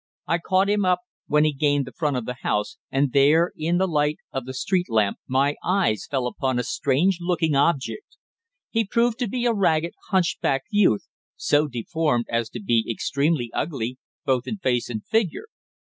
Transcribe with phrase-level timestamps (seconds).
[0.25, 3.77] I caught him up when he gained the front of the house, and there, in
[3.77, 8.17] the light of the street lamp, my eyes fell upon a strange looking object.
[8.71, 13.99] He proved to be a ragged, hunchbacked youth, so deformed as to be extremely ugly,
[14.25, 15.45] both in face and figure.